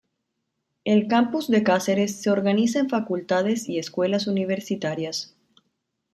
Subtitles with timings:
[0.83, 5.35] El Campus de Cáceres se organiza en facultades y escuelas universitarias.